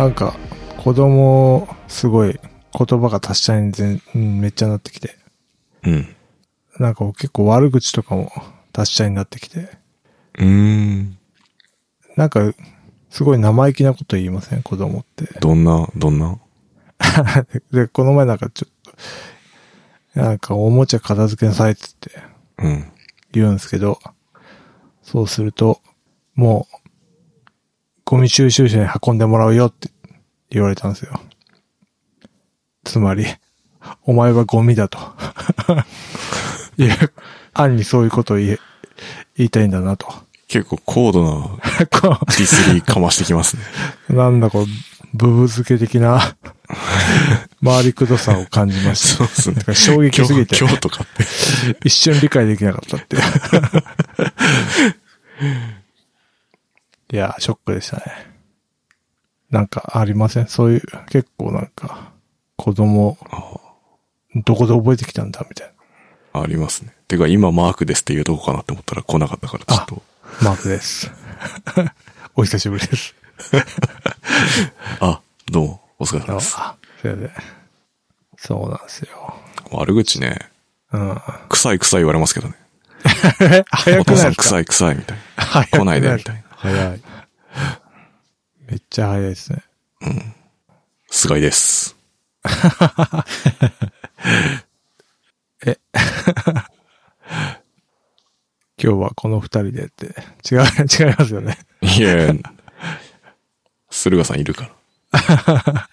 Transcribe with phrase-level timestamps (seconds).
[0.00, 0.34] なんか、
[0.78, 2.40] 子供、すごい、
[2.72, 5.14] 言葉が達者に全、うんめっちゃなってきて、
[5.84, 6.16] うん。
[6.78, 8.32] なんか結構悪口とかも
[8.72, 9.68] 達者になってきて、
[10.38, 11.18] うーん。
[12.16, 12.40] なんか、
[13.10, 14.62] すごい生意気なこと言いません？
[14.62, 15.26] 子供って。
[15.38, 16.38] どんな、どんな？
[17.70, 18.72] で、この前なんかちょっ
[20.14, 22.10] と、なんかおもちゃ片付けなさいっつって
[22.56, 22.90] うん。
[23.32, 23.98] 言うんですけど、
[25.02, 25.82] そうすると、
[26.34, 26.79] もう、
[28.10, 29.88] ゴミ収集車に運んでもらうよって
[30.50, 31.20] 言われたんですよ。
[32.82, 33.24] つまり、
[34.02, 34.98] お前はゴミだと。
[36.76, 36.96] いや、
[37.54, 38.58] 暗にそういうことを言
[39.36, 40.12] いたいんだなと。
[40.48, 43.62] 結構高度なこディスリーかましてきますね。
[44.08, 44.66] う なんだこう、
[45.14, 46.34] ブブ漬け的な、
[47.64, 49.24] 回りくどさを感じました。
[49.28, 50.58] そうっすね衝撃すぎて。
[50.58, 51.24] 今日とかって。
[51.84, 53.18] 一瞬理解できなかったって
[57.12, 58.02] いや、ショックでしたね。
[59.50, 60.46] なんかありません？
[60.48, 62.12] そういう、結構なんか、
[62.56, 63.18] 子供、
[64.44, 65.70] どこで覚えてきたんだみたい
[66.32, 66.94] ありますね。
[67.08, 70.02] てか今マークですって言うとこかなって思ったら来なかったからちょっと。
[70.44, 70.50] な。
[70.50, 71.10] マークです。
[72.36, 73.14] お久しぶりです。
[75.00, 76.54] あ、どうも、お疲れ様です。
[76.58, 77.30] あ、それで。
[78.36, 79.34] そうなんですよ。
[79.72, 80.38] 悪口ね、
[80.92, 81.20] うん。
[81.48, 82.54] 臭い臭い言われますけどね。
[83.72, 84.42] 早お父さんくないですか？
[84.44, 85.66] 臭い臭いみたいな。
[85.66, 86.42] 来ないでみたいな。
[86.60, 87.00] 早い。
[88.66, 89.64] めっちゃ早いですね。
[91.08, 91.96] 菅井です。
[98.82, 100.14] 今日はこの二人でって。
[100.50, 101.58] 違う、 違いますよね。
[101.80, 102.34] いやいや
[103.88, 104.70] 駿河さんいるか
[105.12, 105.88] ら。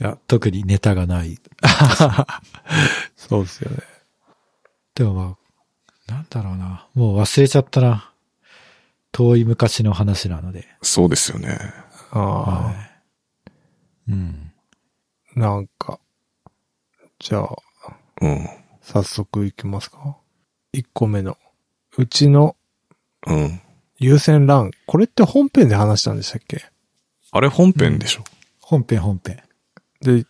[0.00, 1.38] いや、特にネタがない。
[3.16, 3.82] そうですよね。
[4.94, 5.36] でもま
[6.08, 6.86] あ、なんだろうな。
[6.94, 8.07] もう忘れちゃったな。
[9.12, 10.66] 遠い昔の話なので。
[10.82, 11.58] そうですよね。
[12.10, 12.42] ああ。
[12.66, 14.12] はい。
[14.12, 14.52] うん。
[15.34, 16.00] なんか、
[17.18, 17.56] じゃあ、
[18.20, 18.48] うん。
[18.82, 20.16] 早速いきますか。
[20.74, 21.36] 1個目の。
[21.96, 22.56] うちの
[23.26, 23.60] うん。
[23.98, 24.70] 優先欄。
[24.86, 26.64] これって本編で話したんでしたっけ？
[27.32, 28.24] あれ本編でしょ、
[28.60, 29.42] 本編本編。
[30.00, 30.24] で、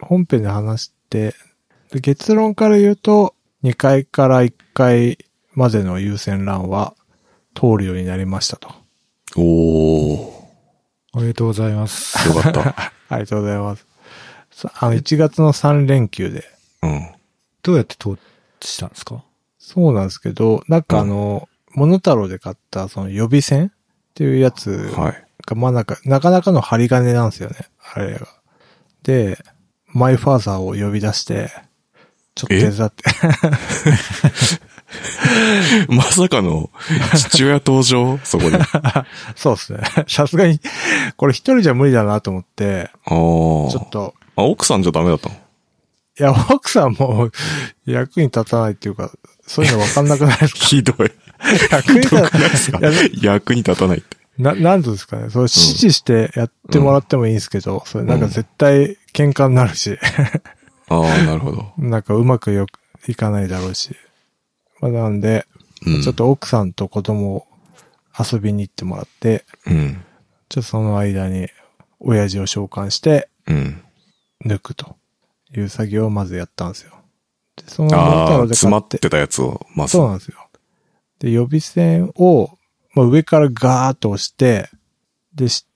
[0.00, 1.34] 本編で話して、
[1.90, 5.18] で結論から言うと、2階から1階
[5.54, 6.94] までの優先欄は
[7.54, 8.68] 通るようになりましたと。
[9.36, 10.34] おー。
[11.14, 12.28] おめでとうございます。
[12.28, 12.92] よかった。
[13.08, 13.86] ありがとうございます。
[14.50, 16.44] さあの、1月の3連休で。
[16.82, 17.08] うん。
[17.62, 18.18] どうやって通
[18.60, 19.22] したんですか？
[19.58, 23.66] そうなんですけど、なんかあの、モノタロウで買ったその予備線？
[23.68, 23.70] っ
[24.14, 25.24] ていうやつはい。
[25.46, 27.56] が、まあなんか、なかなかの針金なんですよね。
[27.94, 28.26] あれが。
[29.02, 29.38] で、
[29.88, 31.50] マイファーザーを呼び出して、
[32.34, 33.04] ちょっと手伝って。
[35.88, 36.70] まさかの
[37.14, 38.18] 父親登場？
[38.24, 38.58] そこで。
[38.72, 39.80] あ そうですね。
[40.08, 40.60] さすがに、
[41.16, 42.90] これ一人じゃ無理だなと思って。
[43.06, 45.34] ちょっと、あ、奥さんじゃダメだったの？
[45.36, 45.38] い
[46.22, 47.30] や、奥さんも
[47.86, 49.10] 役に立たないっていうか、
[49.46, 50.60] そういうの分かんなくないですか？
[50.66, 51.10] ひどい。
[51.70, 52.78] 役に立たないですか？
[53.20, 54.16] 役に立たないって。
[54.38, 55.30] な、なんていうんですかね？
[55.30, 59.98] それ指示してやってもらってもいいんですけど、それなんか絶対喧嘩になるし、
[60.88, 61.72] ああ、なるほど。
[61.78, 63.96] なんかうまくよくいかないだろうし。
[64.84, 65.46] まあ、なんで、
[65.86, 66.02] うん。
[66.02, 66.14] ちょっ。
[66.14, 67.46] と奥さんと子供を
[68.18, 70.04] 遊びに行ってもらって、うん。
[70.50, 71.48] ちょっとその間に
[72.00, 73.82] 親父を召喚してうん。
[74.44, 74.96] 抜くと
[75.56, 76.92] いう作業をまずやったんですよ。
[77.56, 79.92] で、そのああ、詰ま買ってたやつを、まず。
[79.92, 80.36] そうなんですよ。
[81.18, 82.50] で、予備線を、
[82.92, 84.68] まあ、上からガーッと押して、
[85.34, 85.66] で、し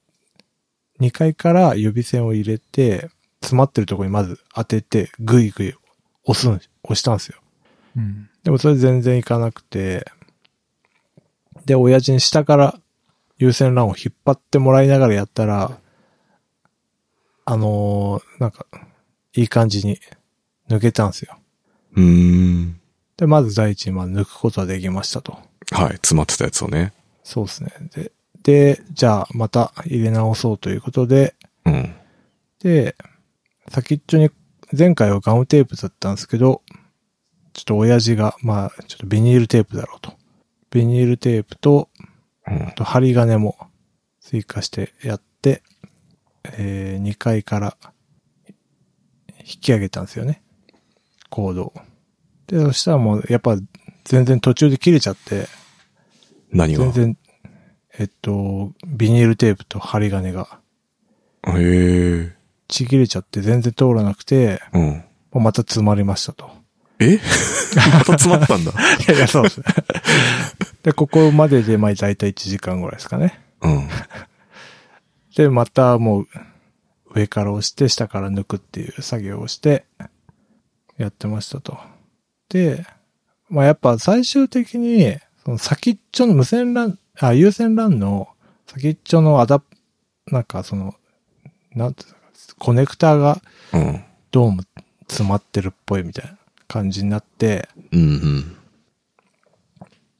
[1.00, 3.08] 2階から予備線を入れて、
[3.40, 5.74] 詰まってるところにまず当てて、ぐいぐい
[6.24, 7.38] 押すん、押したんですよ。
[7.98, 8.30] うん。
[8.44, 10.06] でもそれ全然いかなくて、
[11.66, 12.80] で、親父に下から
[13.36, 15.78] 優先欄を引っ張ってもらいながらやったら、
[17.44, 18.66] あのーなんか、
[19.34, 19.98] いい感じに
[20.68, 21.38] 抜けたんですよ。
[21.96, 22.80] うーん。
[23.16, 25.38] で、まず第一にまあ抜くことができましたと。
[25.72, 25.92] はい。
[25.94, 26.92] 詰まってたやつをね。
[27.24, 27.72] そうですね。
[27.94, 28.12] で、
[28.42, 31.34] で、じゃあまた入れ直そうということで、
[31.64, 31.94] うん。
[32.60, 32.96] で、
[33.68, 34.30] 先っちょに、
[34.76, 36.62] 前回はガムテープだったんですけど、
[37.58, 40.12] ちょっと親父が、まあ、ちょっとビニールテープだろうと。
[40.70, 41.88] ビニールテープと、
[42.46, 42.70] うんあ。
[42.70, 43.58] と針金も
[44.20, 45.64] 追加してやって、
[46.56, 47.76] えー、2階から
[49.40, 50.40] 引き上げたんですよね。
[51.30, 51.74] コードを。
[52.46, 53.56] で、そしたらもう、やっぱ
[54.04, 55.48] 全然途中で切れちゃって、
[56.52, 56.84] 何が？
[56.84, 57.18] 全然、
[57.98, 60.60] えっと、ビニールテープと針金が
[61.48, 62.36] へえ。
[62.68, 65.04] ちぎれちゃって全然通らなくて、うん。
[65.32, 66.57] また詰まりましたと。
[67.00, 67.18] え？
[67.76, 68.72] また詰まったんだ。
[69.08, 69.64] いやいや、そうですね。
[70.82, 73.40] で、ここまでで、まあ、だいたい1時間ぐらいですかね。
[73.62, 73.88] うん。
[75.36, 76.28] で、またもう、
[77.14, 79.84] 上から押して、下から抜くっていう作業をして、
[80.96, 81.78] やってましたと。
[82.48, 82.84] で、
[83.48, 88.28] まあやっぱ最終的に、その先っちょの無線 LAN、あ、有線 LAN の
[88.66, 89.66] 先っちょのアダプ、
[90.26, 90.94] なんかその、
[91.74, 92.20] なんていうのか
[92.58, 93.40] コネクターが
[93.72, 94.04] うん。
[94.30, 94.62] どうも
[95.08, 96.37] 詰まってるっぽいみたいな
[96.68, 98.56] 感じになって、うんうん。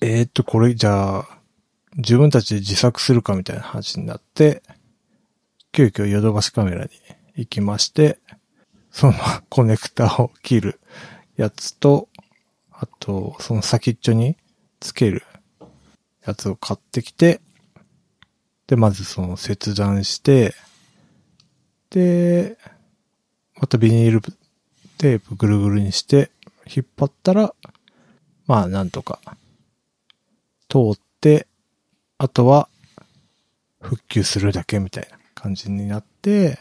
[0.00, 1.38] えー、っと、これじゃあ、
[1.96, 4.62] 自分たちで自作するかみたいな話になって、
[5.72, 6.90] 急遽ヨドバシカメラに
[7.36, 8.18] 行きまして、
[8.90, 9.14] その
[9.48, 10.80] コネクタを切る
[11.36, 12.08] やつと、
[12.72, 14.36] あと、その先っちょに
[14.80, 15.24] つける
[16.24, 17.40] やつを買ってきて、
[18.66, 20.54] で、まずその切断して、
[21.90, 22.58] で、
[23.56, 24.20] またビニール
[24.98, 26.30] テープぐるぐるにして、
[26.74, 27.54] 引っ張ったら、
[28.46, 29.20] まあなんとか、
[30.68, 31.46] 通って、
[32.18, 32.68] あとは、
[33.80, 36.58] 復旧するだけみたいな感じになって、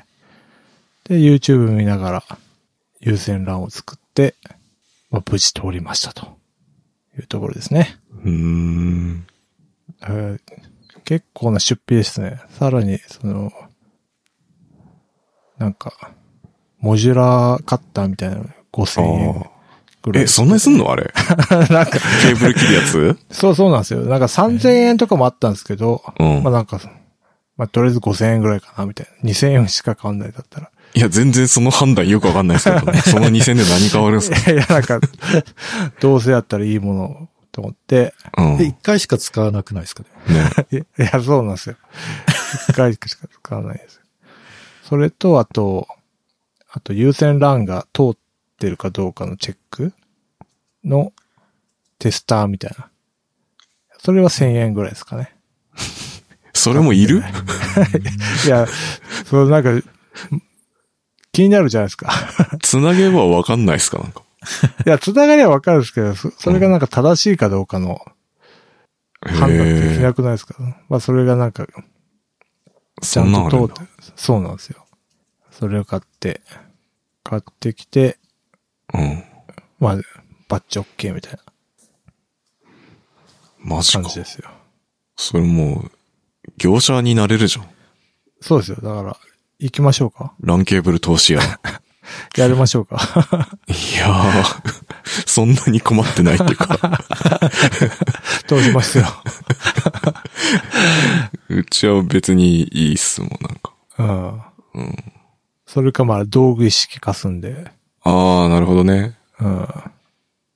[1.05, 2.23] で、YouTube 見ながら、
[2.99, 4.35] 優先欄を作って、
[5.09, 6.37] まあ、無事通りましたと
[7.17, 7.97] いうところですね。
[8.23, 9.27] うーん。
[10.01, 10.39] えー
[11.07, 12.41] 結構な出費ですね。
[12.49, 13.49] さらに、その、
[15.57, 16.11] なんか、
[16.79, 19.49] モジュラーカッターみたいなの5000円
[20.07, 20.23] あぐらい。
[20.23, 20.91] え、そんなにすんの？
[20.91, 21.11] あれ。
[21.69, 23.17] なんか、ケーブル切るやつ？
[23.31, 24.01] そうそうなんですよ。
[24.01, 26.79] なんか3000円とかもあったんですけど、うんまあなんか、
[27.57, 29.29] まあとりあえず5000円ぐらいかな、みたいな。
[29.29, 30.69] 2000円しか変わんないだったら。
[30.93, 34.51] いや、全然その判断よくわかんないですけど、 その2000で何変わるんですか？
[34.51, 34.99] いや、なんか、
[35.99, 38.57] どうせやったらいいものをと思って、うん。
[38.57, 40.03] で、一回しか使わなくないですか？
[40.27, 40.67] ね。
[40.71, 40.85] ね。
[40.99, 41.75] いや、そうなんですよ。
[42.69, 44.01] 一回しか使わないですよ。
[44.83, 45.87] それと、あと、
[46.71, 48.17] あと優先欄が通っ
[48.57, 49.93] てるかどうかのチェック
[50.83, 51.13] の
[51.99, 52.89] テスターみたいな。
[53.99, 55.35] それは1000円ぐらいですかね。
[56.53, 57.23] それもいる？
[58.45, 58.67] いや、
[59.25, 59.69] そのなんか、
[61.31, 62.11] 気になるじゃないですか。
[62.61, 64.23] つなげばわかんないですかなんか。
[64.85, 67.99] いや、つながりはわかるんですけど、そそれがなんか正しいかどうかの
[69.21, 70.55] 判断できなくないですか、
[70.89, 71.67] まあ、それがなんか、
[73.01, 74.85] ちそゃんと通って、そうなんですよ。
[75.51, 76.41] それを買って、
[77.23, 78.17] 買ってきて、
[78.93, 79.23] うん。
[79.79, 79.97] まあ、
[80.47, 81.39] バッチ OK みたいな
[83.59, 84.19] マジか感じ。
[84.19, 84.49] ですよ。
[85.15, 85.91] それもう、
[86.57, 87.69] 業者になれるじゃん。
[88.39, 88.77] そうですよ。
[88.81, 89.17] だから、
[89.59, 90.33] 行きましょうか。
[90.39, 91.41] ランケーブル投資屋。
[91.41, 91.43] い
[92.37, 92.97] やりましょうか。
[93.97, 94.61] やー、
[95.25, 96.99] そんなに困ってないっていうか、
[98.47, 99.05] 通しますよ。
[101.49, 103.73] うちは別にいいっすもん、なんか。
[103.97, 104.81] うん。
[104.81, 105.13] うん。
[105.65, 107.71] それかまあ、道具一式貸すんで、
[108.07, 109.17] あー、なるほどね。
[109.39, 109.67] うん。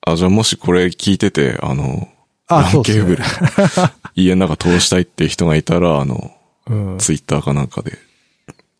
[0.06, 2.08] あ、じゃあもしこれ聞いてて、あの、
[2.48, 3.22] あ、ランケーブル。
[4.16, 6.32] 家の中通したいって人がいたら、あの、
[6.66, 6.98] うん。
[6.98, 7.98] ツイッターかなんかで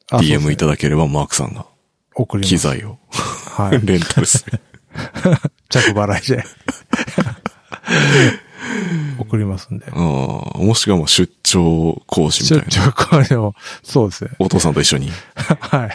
[0.08, 1.66] DM ねいただければマークさんが
[2.14, 2.50] 送ります。
[2.50, 2.98] 機材を
[3.56, 3.80] はい。
[3.84, 4.60] レンタルする。
[5.68, 6.44] 着払いで。
[9.18, 9.86] 送りますんで。
[9.90, 9.98] ああ、
[10.58, 12.64] もしくはもう出張講師みたいな。
[12.70, 14.30] 出張これを、そうですね。
[14.38, 15.10] お父さんと一緒に。
[15.34, 15.90] はい。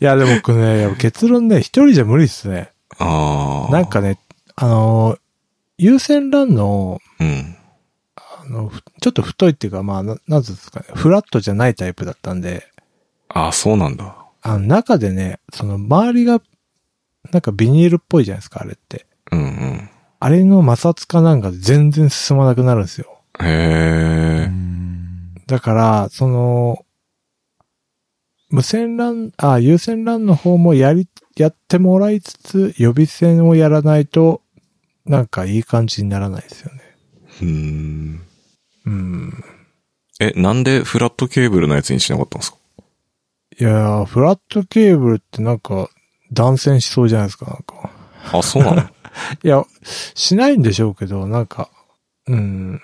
[0.00, 2.70] いや、でも僕ね、結論ね、一人じゃ無理ですね。
[2.98, 3.72] ああ。
[3.72, 4.18] なんかね、
[4.56, 5.18] あのー、
[5.78, 7.56] 優先欄の、うん。
[8.16, 12.66] あの、ふちょっと太いっていうか、まあ、な、なんですかね、フラットじゃないタイプだったんで、
[13.28, 14.16] ああ、そうなんだ。
[14.42, 16.40] あの、中でね、その周りが、
[17.30, 19.06] なんかビニールっぽいじゃないですか、あれって。
[19.30, 19.90] うんうん。
[20.20, 23.18] あれの摩擦かなんかで全然進まなくなるんですよ。
[23.40, 24.50] へえ。
[25.46, 26.84] だから、その、
[28.52, 34.42] 無線 LAN、あ、有線 LAN の方もやり、やってもらいつつ、予備線をやらないと、
[35.06, 36.80] なんかいい感じにならないですよね。
[37.40, 38.20] うーん。
[38.86, 39.44] うん。
[40.20, 42.58] え、なんでフラットケーブルのやつにしなかったんですか？
[43.58, 45.88] いやー、フラットケーブルってなんか、
[46.30, 47.90] 断線しそうじゃないですか、なんか。
[48.38, 48.82] あ、そうなの？
[49.42, 49.64] いや、
[50.14, 51.70] しないんでしょうけど、なんか、
[52.26, 52.80] うん。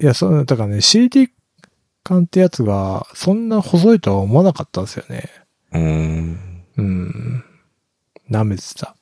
[0.00, 1.28] いや、そう、だからね、CD
[2.04, 5.28] 管ってやつが、そんな細いとは思わなかったんですよね。
[5.72, 6.64] うーん。
[6.76, 7.44] うん。
[8.30, 8.94] 舐めてた。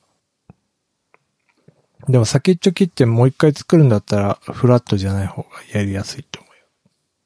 [2.09, 6.53] でも先っちょ切ってもう一回作るんだったら、フラットじゃない方がやりやすいと思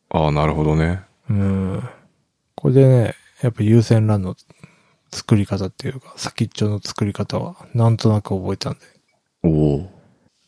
[0.08, 1.02] ああ、なるほどね。
[1.28, 1.38] うよ。
[1.40, 1.88] うん。
[2.54, 4.36] これでね、やっぱ優先欄の
[5.12, 8.80] 作り方っていうか、先っちょの作り方は、なんとなく覚えたんで、
[9.42, 9.90] おお。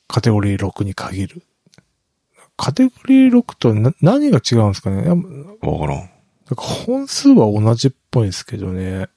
[0.07, 1.43] カテゴリー6に限る。
[2.59, 5.09] カテゴリー6とな何が違うんですかね？
[5.09, 6.11] わからん。
[6.57, 9.09] 本数は同じっぽいですけどね。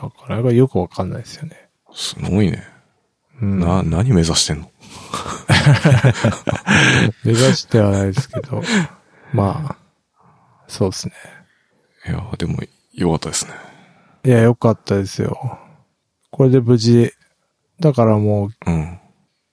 [0.00, 1.68] なかなかよくわかんないですよね。
[1.92, 2.64] すごいね。
[3.42, 3.60] うん。
[3.60, 4.70] な、何目指してんの？
[7.24, 8.62] 目指してはないですけど、
[9.32, 9.76] まあ、
[10.68, 11.14] そうですね。
[12.06, 12.58] いや、でも、
[12.94, 13.52] よかったですね。
[14.24, 15.58] いや、よかったですよ。
[16.30, 17.12] これで無事、
[17.80, 18.98] だからもううん。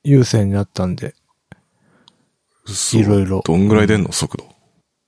[0.04, 1.16] 優先になったんで、嘘
[2.94, 4.12] いろいろどんぐらい出んの？
[4.12, 4.46] 速度。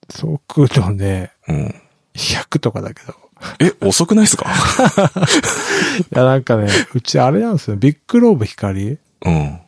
[0.10, 1.76] 速度ね、うん。
[2.16, 3.14] 100とかだけど。
[3.60, 4.46] え、遅くないっすか？
[6.12, 7.76] いや、なんかね、うちあれなんですよ。
[7.78, 9.60] ビッグローブ光うん。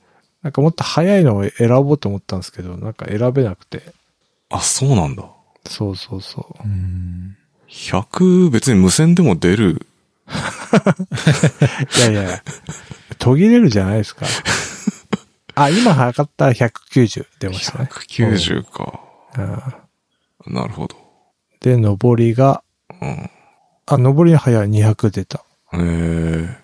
[0.41, 3.83] なんかもっと速いのを選ぼうと思ったんですけど、なんか選べなくて。
[4.49, 5.23] あ、そうなんだ。
[5.67, 6.63] そうそうそう。
[6.63, 7.35] うん。
[7.69, 9.85] 100別に無線でも出る？
[11.97, 12.43] いやいや、
[13.17, 14.25] 途切れるじゃないですか。
[15.63, 17.89] あ、今測ったら190出ましたね。
[17.91, 18.99] 190か。
[19.37, 20.95] うんなるほど。
[21.59, 22.63] で、上りが、
[23.01, 23.29] うん。
[23.85, 25.43] あ、上りの速い200出た。
[25.73, 26.55] えー、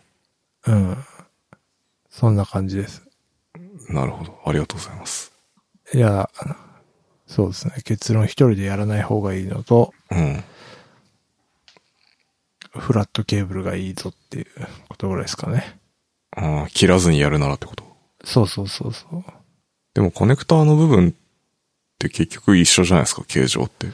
[0.67, 0.97] うん。
[2.09, 3.03] そんな感じです。
[3.89, 4.39] なるほど。
[4.45, 5.33] ありがとうございます。
[5.93, 6.29] いや、
[7.27, 7.73] そうですね。
[7.83, 10.43] 結論一人でやらない方がいいのと、うん。
[12.69, 14.47] フラットケーブルがいいぞっていう
[14.89, 15.79] ことぐらいですかね。
[16.35, 17.84] あー切らずにやるならってこと？
[18.25, 19.23] そうそうそうそう。
[19.93, 21.11] でもコネクターの部分っ
[21.97, 23.87] て結局一緒じゃないですか、形状って。
[23.87, 23.89] い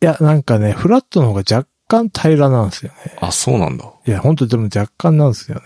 [0.00, 3.16] や、なんかね、フラットの方が若干平らなんですよね。
[3.20, 3.90] あ、そうなんだ。
[4.06, 5.62] いや、ほんとでも若干なんですよね。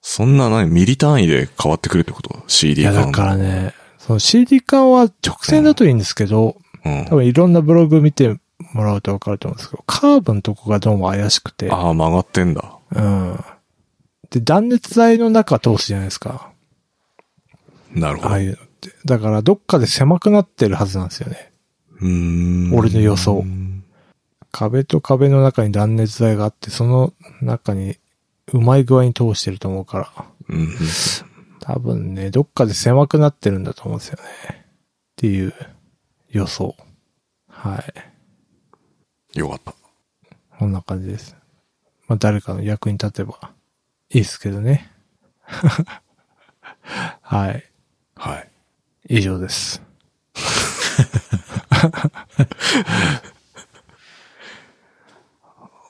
[0.00, 3.36] そんな何ミリ単位で変わってくるってこと ?CD いや、感だから。
[3.36, 7.04] ね、その CD 感は直線だといいんですけど、うん。
[7.06, 8.36] 多分いろんなブログ見て
[8.72, 12.78] もらうとわかると思うんですけど、カーブのとこがどうも怪しくて、ああ、曲がってんだ。
[12.92, 13.44] うん。
[14.30, 16.50] で、断熱材の中通すじゃないですか。
[17.92, 18.28] なるほど。
[18.28, 18.90] うああいうのって。
[19.04, 21.52] だから、どっかで狭くなってるはずなんですよね。
[22.00, 22.74] ーん。
[22.76, 23.68] 俺の予想うん
[24.50, 27.96] 壁と壁の中に断熱材があって、その中に
[28.52, 30.74] うまい具合に通してると思うから、うん。
[31.60, 34.22] 多分ね、どっかで狭くなってるんだと思うんですよね。
[34.62, 34.64] っ
[35.16, 35.52] ていう
[36.30, 36.74] 予想。
[37.48, 37.84] は
[39.34, 39.38] い。
[39.38, 39.74] よかった。
[40.58, 41.36] こんな感じです。
[42.08, 43.52] まあ、誰かの役に立てば
[44.10, 44.90] いいですけどね。
[47.20, 47.48] はい。
[47.48, 47.64] はい。
[49.08, 49.82] 以上です。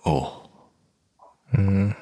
[0.05, 0.31] おう
[1.55, 1.89] うん。
[1.89, 1.95] ま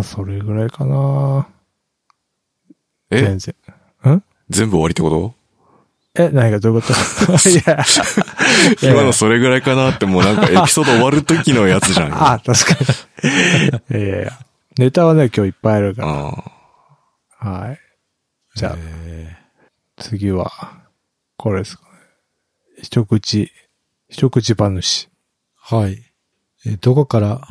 [0.00, 1.48] あ、それぐらいかな
[3.10, 3.22] え？
[3.22, 3.54] 全然。
[4.14, 4.22] ん？
[4.50, 5.34] 全部終わりってこと？
[6.22, 6.94] え、何がどういうこと？
[8.86, 12.12] 今のそれぐらいかなってもうなんかエピソード終わる時のやつじゃん。
[12.14, 12.84] あ あ、確か
[13.94, 14.00] に。
[14.00, 14.32] いやいやいや。
[14.78, 16.02] ネタはね、今日いっぱいあるか
[17.40, 17.50] あら。
[17.50, 17.78] はい。
[18.58, 19.36] じゃあ、え
[19.98, 20.50] 次は、
[21.36, 21.90] これですかね。
[22.82, 23.52] 一口、
[24.08, 25.08] 一口話。
[25.70, 26.02] ーはい。
[26.66, 27.46] えーどこから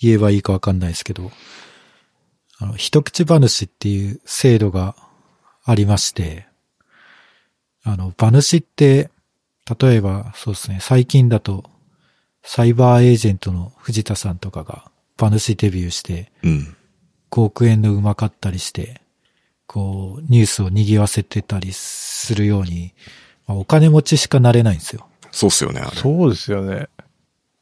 [0.00, 1.30] 言えばいいかわかんないですけど、
[2.58, 4.96] あの、一口話っていう制度が
[5.66, 6.46] ありまして、
[7.84, 9.10] あの、馬主って、
[9.78, 11.62] 例えば、そうですね、最近だと、
[12.42, 16.76] サイバーエージェントの藤田さんとかが馬主デビューして、うん。
[17.30, 19.02] 5億円の馬買ったりして、
[19.66, 22.94] こう、ニュースを賑わせてたりするように、
[23.46, 25.06] まあお金持ちしかなれないんですよ。
[25.30, 25.96] そうっすよね、あれ。
[25.96, 26.88] そうですよね。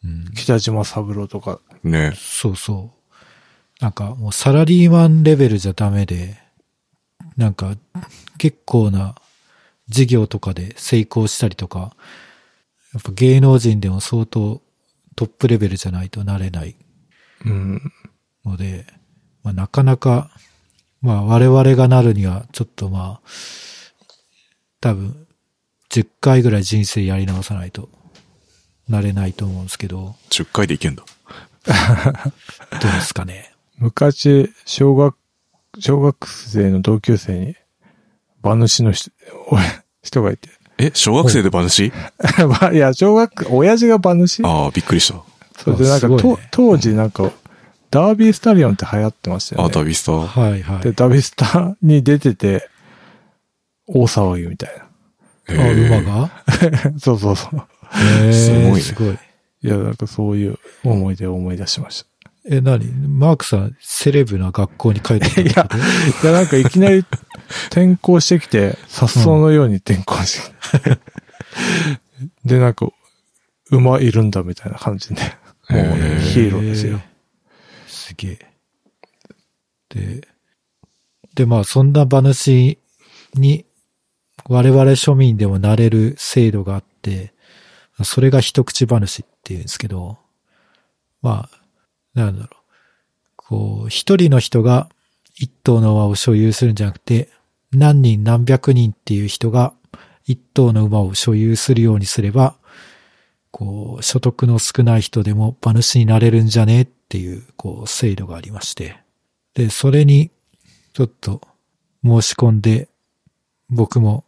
[0.05, 1.61] うん、北島三郎とか。
[1.83, 2.13] ね。
[2.17, 3.83] そうそう。
[3.83, 6.39] なんかもうサラリーマンレベルじゃダメで、
[7.37, 7.75] なんか
[8.39, 9.15] 結構な
[9.89, 11.97] 事業とかで成功したりとか、
[12.93, 14.63] やっぱ芸能人でも相当
[15.17, 16.77] トップレベルじゃないとなれない
[17.45, 17.93] うん。
[18.45, 18.87] ので、
[19.43, 20.31] まあ、なかなか、
[21.05, 23.29] まあ我々がなるにはちょっとまあ、
[24.81, 25.27] 多分
[25.91, 27.91] 10回ぐらい人生やり直さないと
[28.89, 31.05] なれないと思うんですけど、10回でいけんだ。
[32.81, 33.53] どうですかね。
[33.77, 35.15] 昔、小学、
[35.79, 37.57] 小学生の同級生に、
[38.43, 39.11] 馬主の人、
[39.49, 39.59] お
[40.03, 40.49] 人がいて。
[40.79, 41.93] え、小学生で馬主？
[42.49, 44.43] ま あいや、小学、親父が馬主？
[44.43, 45.23] ああ、びっくりした。
[45.59, 47.31] それでなんか、ねと当時なんか、
[47.95, 49.73] ダービースタリオンって流行ってましたよあ、ね。
[49.73, 50.27] ダビスター？
[50.27, 50.83] はいはい。
[50.83, 52.69] で、ダビスタに出てて、
[53.87, 54.71] 大騒ぎみたい
[55.49, 56.21] あ、へえ馬が？
[56.21, 56.31] な。
[56.99, 57.57] そうそうそう。
[57.57, 59.13] へーすごいねすごい。
[59.13, 62.05] いや、なんかそういう思い出を思い出しまし
[62.51, 62.85] え、何？
[62.91, 65.81] マークさん、セレブな学校に帰ってきたってこ
[66.17, 66.31] とた。
[66.31, 67.05] いや、なんかいきなり
[67.71, 70.99] 転校してきて、殺走のように転校してきて。
[72.45, 72.89] で、なんか、
[73.71, 75.23] 馬いるんだみたいな感じで、
[75.71, 77.01] もうヒーローですよ。
[78.05, 78.39] すげえ。
[79.89, 80.29] で、
[81.35, 82.77] で、まあ、そんな馬主
[83.33, 83.65] に、
[84.47, 87.33] 我々庶民でもなれる制度があって、
[88.03, 90.19] それが一口馬主っていうんですけど、
[91.23, 91.61] まあ、
[92.13, 92.57] なんだろう。
[93.37, 94.91] こう、一人の人が
[95.35, 97.31] 一頭の馬を所有するんじゃなくて、
[97.73, 99.73] 何人何百人っていう人が
[100.27, 102.57] 一頭の馬を所有するようにすれば、
[103.57, 106.83] こう、所得の少ない人でも馬主になれるんじゃね？
[106.83, 108.97] っていう、こう、制度がありまして。
[109.55, 110.33] で、それに、
[110.93, 111.41] ちょっと、
[112.03, 112.89] 申し込んで、
[113.71, 114.25] 僕も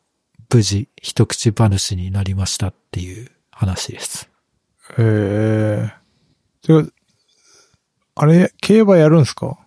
[0.48, 4.30] 無事一口馬主になりましたっていう話です。
[4.96, 6.88] ええてか、
[8.14, 9.58] あれ、競馬やるんすか？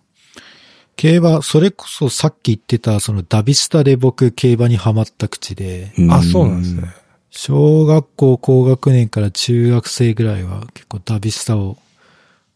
[0.96, 6.94] 競馬、それこそさっき言ってた、そのダビスタで僕競馬にハマった口で、あ、そうなんですね。。
[7.32, 11.78] 小学校高学年から中学生ぐらいは結構ダビスタを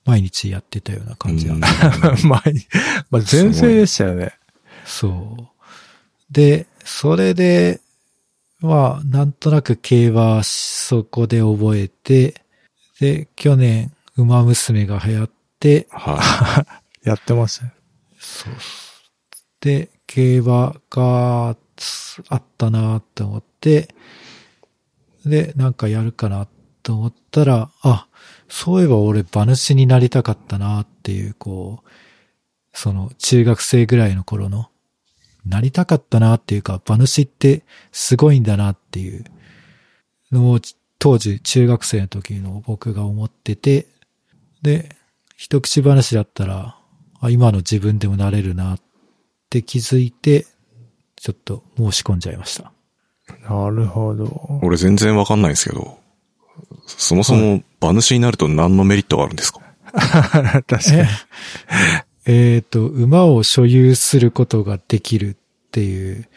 [0.05, 1.67] 毎日やってたような感じなんで、
[2.27, 2.67] 前に、
[3.09, 4.33] まあ、前世でしたよね。
[4.85, 5.53] そう。
[6.31, 7.79] で、それで、
[8.59, 12.41] まあ、なんとなく競馬そこで覚えて、
[12.99, 16.65] で、去年、馬娘が流行って、は
[17.03, 17.73] やってましたね。
[18.19, 18.53] そう。
[19.61, 21.55] で、競馬が
[22.29, 23.93] あったなって思って、
[25.25, 26.47] で、なんかやるかな
[26.81, 28.07] と思ったら、あ、
[28.49, 31.89] そういえば俺馬主になりたかったなっていう、こう、
[32.73, 34.69] その中学生ぐらいの頃の、
[35.45, 39.25] なりたかったなっていうか、馬主ってすごいんだなっていう
[40.31, 40.59] のを
[40.99, 43.87] 当時中学生の時の僕が思ってて、
[44.61, 44.95] で、
[45.35, 46.77] 一口話だったら、
[47.19, 48.79] あ、今の自分でもなれるなっ
[49.49, 50.45] て気づいて、
[51.15, 52.72] ちょっと申し込んじゃいました。
[53.47, 54.25] なるほど。
[54.25, 54.65] い。
[54.65, 55.97] 俺全然わかんないんですけど、
[56.85, 59.61] そもそも馬主になると何のメリットがあるんですか？
[59.93, 61.07] 確かに。
[62.25, 65.35] えっ、と、馬を所有することができるっ
[65.71, 66.27] ていう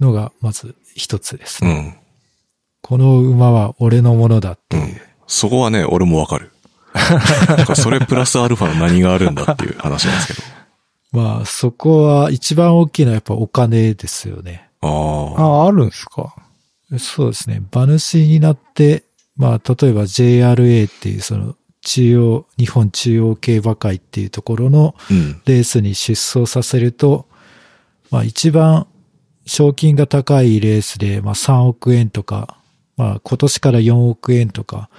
[0.00, 1.70] のが、まず一つですね。
[1.70, 1.94] うん。
[2.82, 5.00] この馬は俺のものだっていう。
[5.28, 6.50] そこはね、俺もわかる。
[7.48, 10.48] なんかそれプラスアルファの何があるんだっていう話なんですけど。
[11.12, 14.69] まあ、そこは一番大きいのはやっぱお金ですよね。
[14.82, 15.42] ああ。
[15.64, 16.34] あ、あるんすか？
[16.98, 17.62] そうですね。
[17.72, 19.04] 馬主になって、
[19.36, 25.40] まあ、例えば JRA っていうその中央、日本中央競馬会っていうところのうん。
[25.46, 27.26] レースに出走させると、
[28.10, 28.86] まあ一番
[29.46, 32.56] 賞金が高いレースで、まあ3億円とか、
[32.96, 34.90] まあ今年から4億円とか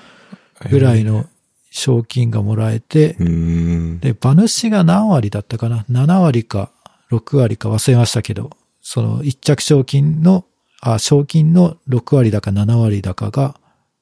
[0.70, 1.26] ぐらいの
[1.70, 4.00] 賞金がもらえてう、ーん。
[4.00, 6.72] で、馬主が何割だったかな ?7 割か
[7.12, 8.50] 6割か忘れましたけど、
[8.82, 10.46] その一着賞金の、
[10.82, 13.56] あ、賞金の6割だか7割だかが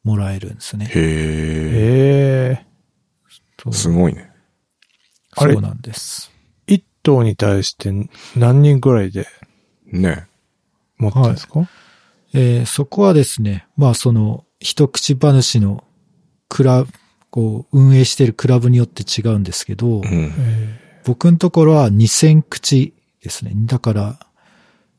[0.03, 0.85] もらえるんですね。
[0.85, 0.95] へえ。
[0.95, 2.65] ええ
[3.61, 4.31] そうすごいね。
[5.35, 5.53] あれ？
[5.53, 6.31] そうなんです。
[6.65, 7.91] 一頭に対して
[8.35, 9.27] 何人ぐらいで
[9.85, 10.27] ね。
[10.97, 11.67] 持ってんですか、
[12.33, 15.83] えーそこはですね、まあその、一口話の
[16.49, 16.91] クラブ、
[17.29, 20.03] こう、運営しているクラブによって違うんですけど、うん。
[20.37, 23.53] え僕のところは2000口ですね。
[23.55, 24.19] だから、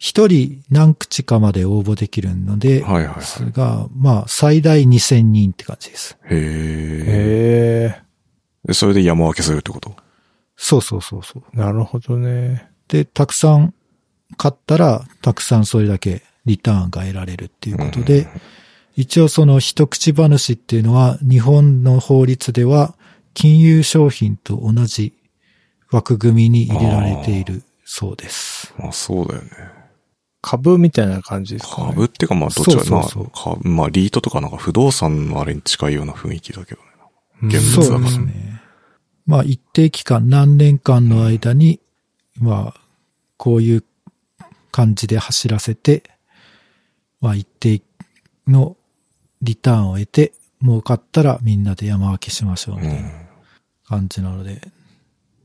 [0.00, 6.16] 一人何口かまで応募できるので、はいはいはいですが、まあ最大2000人って感じです。
[6.24, 7.94] へ
[8.66, 8.72] え。
[8.72, 9.94] それで山分けするってこと？
[10.56, 11.56] そうそうそうそう。
[11.56, 12.70] なるほどね。
[12.88, 13.74] で、たくさん
[14.38, 18.26] 買ったら、たくさんそれだけリターンが得られるっていうことで、
[18.96, 22.94] 一応その一口話っていうのは、日本の法律では、
[23.34, 25.12] 金融商品と同じ
[25.90, 28.72] 枠組みに入れられているそうです。
[28.78, 29.50] まあそうだよね。
[30.42, 36.86] 株みたいな感じですか、ね、株っていうかまあどっちかそうそうそうまあ、かまあリートとかなんか不動産のあれに近いような雰囲気だけどね。
[37.42, 38.60] うん現物だからですね。
[39.26, 41.80] まあ一定期間、何年間の間に、
[42.38, 42.80] まあ、
[43.36, 43.84] こういう
[44.72, 46.02] 感じで走らせて、
[47.20, 47.82] まあ一定
[48.46, 48.76] の
[49.40, 53.10] リターンを得て、儲かったらみんなで山分けしましょうみたいな
[53.86, 54.60] 感じなので、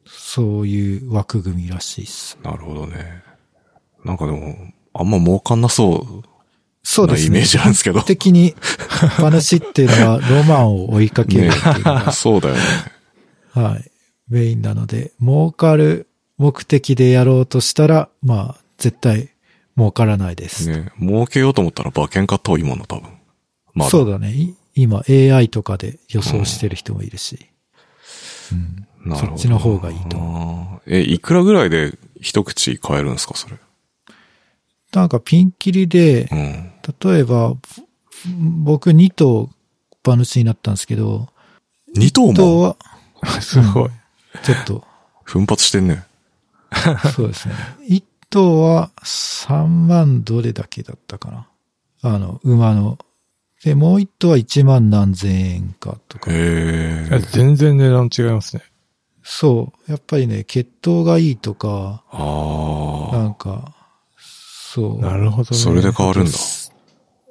[0.05, 2.37] そういう枠組みらしいです。
[2.43, 3.23] なるほどね。
[4.03, 4.55] なんかでも、
[4.97, 6.23] あんま儲かんなそう
[6.83, 8.55] そうですイメージなんですけど的に、
[9.17, 12.61] 話っていうのは ロマンを追いかけるねっていうのが、そうだよね。
[13.53, 13.91] はい。
[14.29, 19.29] メインなので、儲かる目的でやろうとしたら、まあ、絶対
[19.75, 20.69] 儲からないです。
[20.69, 23.09] ね儲けようと思ったら馬券買った方がいいもんな、多分。
[23.73, 24.31] まあ、そうだね。
[24.31, 27.47] い今 AI とかで予想してる人もいるし。
[28.51, 33.55] うんなるほどそっちの方がいいとえ、いくらぐらいで一口買えるんですか、それ？
[34.95, 36.71] なんかピンキリでう、ん。
[37.03, 37.53] 例えば、
[38.63, 39.49] 僕2頭
[40.05, 41.27] 馬主になったんですけど、
[41.95, 42.77] 二頭1頭もは、
[43.41, 43.89] すごい。
[44.43, 44.83] ちょっと、
[45.23, 46.03] 奮発してんね。
[47.15, 47.55] そうですね。
[47.89, 51.47] 1頭は3万どれだけだったかな。
[52.01, 52.97] あの、馬の。
[53.63, 56.31] で、もう1頭は1万何千円かとか。
[56.31, 56.35] へ
[57.11, 57.19] え。
[57.31, 58.63] 全然値段違いますね。
[59.23, 59.91] そう。
[59.91, 63.17] やっぱりね、血統がいいとか、ああ。
[63.17, 63.74] なんか、
[64.75, 64.99] そう。
[64.99, 65.57] なるほどね。
[65.57, 66.31] それで変わるんだ。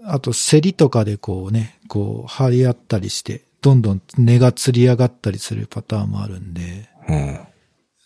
[0.07, 7.41] あと、競りとかでこうね、こう、張り合ったりして、どんどん値が釣り上がったりするパターンもあるんで、うん。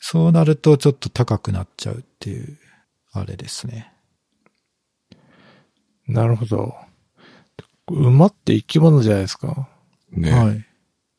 [0.01, 2.59] そうなるとちょっと高くなっちゃうっていう、
[3.13, 3.93] あれですね。
[6.07, 6.75] なるほど。
[7.89, 9.69] 馬って生き物じゃないですか。
[10.13, 10.31] ね。
[10.33, 10.59] はい。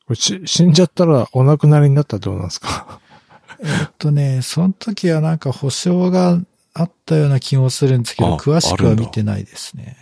[0.06, 3.00] これし死んじゃったらお亡くなりになったらどうなんですか？
[3.62, 6.40] えっとね、その時はなんか保証が
[6.80, 9.96] あったような気もするんですけど、あ詳しくは見てないですね。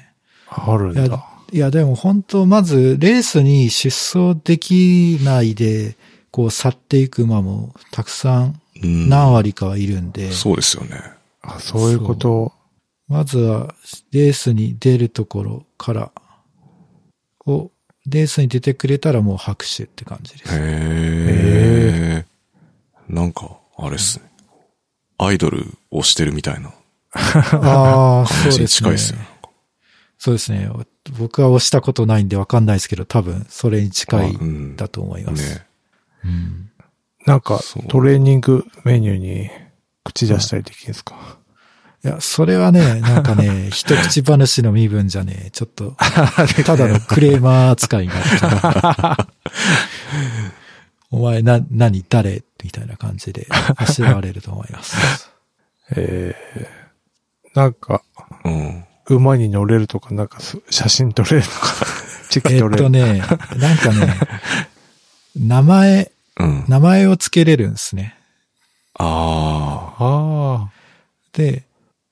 [0.49, 1.25] あるんだいや。
[1.51, 5.97] いや、でも本当まず、レースに出走できないで、
[6.31, 9.09] こう去っていく馬もたくさんうん。
[9.09, 11.01] 何割かはいるんで、そうですよね。
[11.43, 12.53] あそういうこと。
[13.09, 13.75] まずは
[14.13, 16.13] レースに出るところから、
[17.47, 17.71] を、
[18.07, 20.55] レースに出てくれたらもう拍手って感じです。
[20.55, 22.27] へえ。
[23.09, 24.28] なんか、あれっすね。
[25.19, 26.73] アイドルをしてるみたいな
[27.13, 29.19] ああ、そうですね近いっすよ。。
[30.19, 30.69] そうですね。
[31.19, 34.39] 僕は押したことないんでわかんないですけど、多分それに近い
[34.77, 35.55] だと思います。
[35.55, 35.67] ね。
[36.25, 36.71] うん
[37.27, 39.51] なんかトレーニングメニューに
[40.03, 41.39] 口出したりできるんですか、
[42.03, 45.95] いや、それはね、なんかね、 一口話の身分じゃね、ちょっと、
[46.65, 49.27] ただのクレーマー扱いになっちゃう。
[51.11, 52.45] お前な、何、誰？
[52.63, 55.31] みたいな感じで、走られると思います。
[55.97, 58.03] えー、なんか、
[58.45, 58.85] うん。
[59.09, 61.75] 馬に乗れるとか、なんかす写真撮れるとか、
[62.31, 62.83] チェキえっ撮れる。
[62.83, 63.23] とね、
[63.57, 64.15] なんかね、
[65.37, 66.65] 名前、うん。
[66.69, 68.17] 名前を付けれるんですね。
[68.95, 70.71] ああ
[71.33, 71.65] で、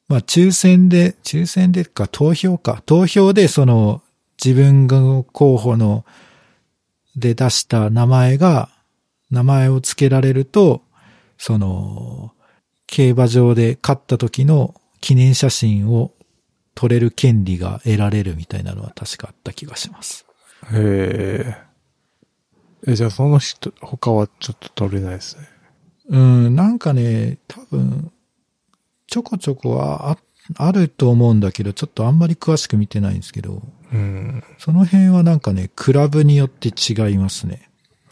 [0.09, 2.83] まあ抽選で、抽選でか投票か。
[2.87, 4.03] 投票でその
[4.43, 6.05] 自分が候補の
[7.17, 8.71] で出した名前が、
[9.31, 10.83] 名前を付けられると、
[11.39, 12.33] その、
[12.87, 16.12] 競馬場で勝った時の記念写真を
[16.75, 20.27] 撮れる権利が得られるみたいなのは確かあった気がします。
[20.62, 20.67] あ。
[20.73, 21.57] へ
[22.87, 22.93] え。
[22.93, 25.49] え、じゃあその人、他はちょっと撮れないですね。
[26.09, 28.12] うん、なんかね、多分、
[29.09, 30.19] ちょこちょこはあ
[30.55, 33.62] あると思うんだけど、ちょっとあんまり詳しく見てないんですけど、
[33.93, 34.45] うん。
[34.59, 37.69] その辺はなんかね、クラブによって違いますね。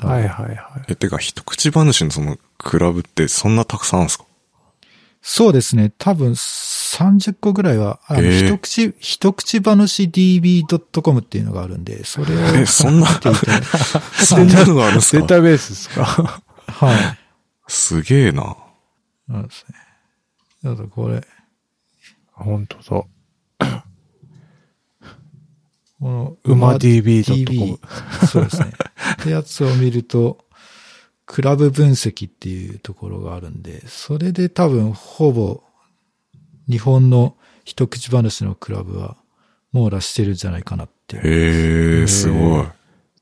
[0.06, 0.56] はいはいはい。
[0.56, 0.82] あ。
[0.88, 4.24] え、てか、一口話のその、クラブってそんなたくさんあるんですか？
[5.26, 5.90] そうですね。
[5.96, 15.18] 多分30個ぐらいは、あの、へえ一口、一口話 db.com っていうのがあるんで、それをえ、そんな、そんなのがあるんですか？
[15.18, 16.42] データベースですか？
[16.66, 17.18] はい。
[17.68, 18.56] すげえな。
[19.26, 19.74] なんですね。
[20.62, 21.26] だとこれ、
[22.32, 23.04] 本当
[23.58, 23.84] だ。
[26.00, 28.26] この、馬 DB.com DB。
[28.26, 28.72] そうですね。
[29.20, 30.38] ってやつを見ると、
[31.26, 35.62] クラブ分析っていうところがあるんで、それで多分ほぼ
[36.68, 39.16] 日本の一口話のクラブは
[39.72, 41.16] 網羅してるんじゃないかなって。
[41.16, 42.62] へえ、すごい。
[42.62, 42.66] っ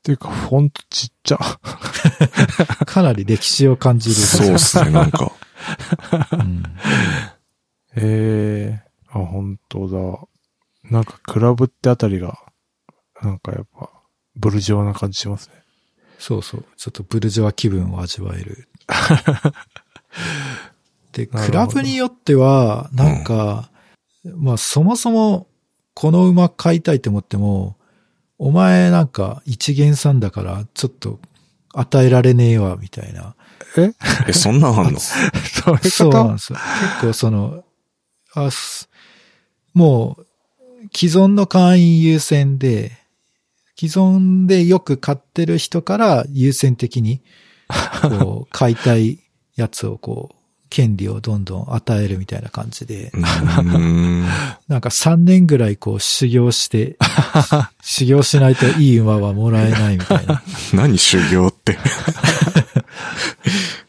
[0.03, 1.37] ていうか、フォントちっちゃ。
[2.85, 4.15] かなり歴史を感じる。
[4.15, 5.31] そうっすね、なんか。
[6.33, 6.63] うん
[7.95, 8.83] へえ。
[9.09, 10.89] あ、本当だ。
[10.91, 12.37] なんか、クラブってあたりが、
[13.23, 13.89] なんかやっぱ、
[14.35, 15.55] ブルジョワな感じしますね。
[16.19, 16.65] そうそう。
[16.77, 18.67] ちょっとブルジョワ気分を味わえる。
[21.13, 23.69] で、クラブによっては、なんか、
[24.35, 25.47] まあそもそも、
[25.93, 27.77] この馬買いたいと思っても、
[28.39, 31.19] お前なんか一元さんだから、ちょっと
[31.73, 33.35] 与えられねえわ、みたいな。
[33.77, 33.91] え？
[34.27, 34.99] え、そんなんあんの？
[34.99, 36.59] そうなんですよ。
[37.01, 37.63] 結構その、
[38.33, 38.89] あす
[39.73, 40.25] もう、
[40.95, 42.91] 既存の会員優先で、
[43.75, 47.21] 既存でよく買ってる人から優先的に、
[48.01, 49.19] こう、 買いたい
[49.55, 50.35] やつをこう、
[50.69, 53.11] 権利をどんどん与えるみたいな感じで。
[53.13, 56.97] なんか3年ぐらいこう修行して、
[57.83, 60.41] 修行しないといい馬はもらえないみたいな。
[60.73, 61.77] 何修行って。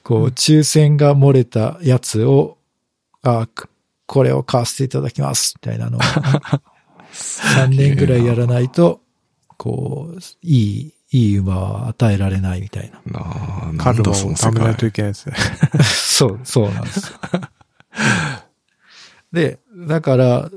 [0.03, 2.59] こう、抽選が漏れたやつを、
[3.23, 3.71] あ、く
[4.07, 6.01] これを買わせていただきます、みたいなのを、
[7.13, 9.01] 3年ぐらいやらないと、
[9.57, 13.21] こう、いい、いい馬は与えられないみたいな。
[13.21, 14.87] なあ、なカルマを貯めないと。
[14.87, 15.37] いけないですね。
[15.83, 17.19] そう、そうなんですよ。
[19.33, 20.51] で、だから、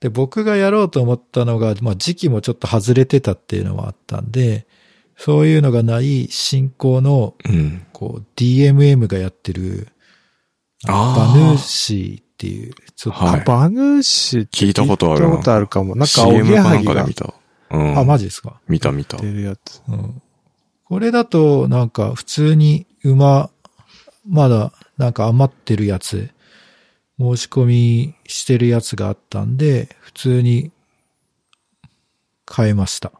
[0.00, 4.66] で、僕がやろうと思ったのが、まあ時期もちょっと外れてたっていうのもあったんで、
[5.16, 7.86] そういうのがない新興の、うん。
[7.92, 9.88] こう、DMM がやってる、
[10.86, 15.96] あーバヌーシーっていう、ちょっと、はいバヌーシって聞いたことあるな聞いたことあるかも。
[15.96, 17.34] なんか、おぎやはぎがかなんかで見た。
[17.74, 17.98] うん。
[17.98, 18.60] あ、マジですか？
[18.68, 19.16] 見た見た。
[19.16, 19.82] 出るやつ。
[19.88, 20.22] うん。
[20.84, 23.50] これだと、なんか、普通に馬、
[24.28, 26.30] まだ、なんか余ってるやつ、
[27.18, 30.70] 申し込みしてるやつがあったんで、普通に、
[32.46, 33.12] 買えました。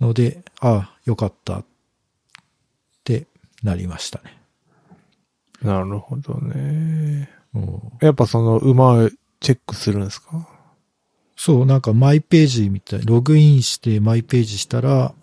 [0.00, 1.64] ので、ああ、よかったっ
[3.02, 3.26] て
[3.62, 4.38] なりましたね。
[5.62, 7.30] なるほどね。
[8.00, 10.48] やっぱその馬をチェックするんですか？
[11.40, 15.14] そう、なんかマイページみたい、ログインしてマイページしたら、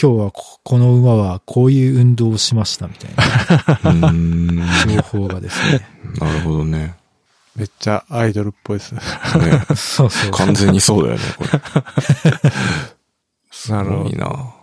[0.00, 4.56] 今日はここの馬はこういう運動をしましたみたいなうーん。
[4.56, 5.84] な情報がですね。
[6.20, 6.94] るほどね。
[7.56, 9.00] めっちゃアイドルっぽいですね。
[9.40, 10.30] ねそうそう。
[10.30, 11.50] 完全にそうだよね、これ。
[13.74, 14.54] なるほどいいな